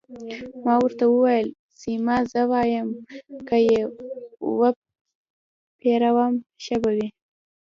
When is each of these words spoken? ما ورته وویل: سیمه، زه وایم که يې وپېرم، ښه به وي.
ما 0.65 0.75
ورته 0.83 1.05
وویل: 1.09 1.47
سیمه، 1.79 2.17
زه 2.31 2.41
وایم 2.51 2.89
که 3.47 3.57
يې 3.67 3.79
وپېرم، 4.59 6.33
ښه 6.63 6.75
به 6.81 6.91
وي. 6.97 7.07